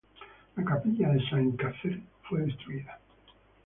[0.57, 2.97] La capilla de Sainte-Catherine fue destruida.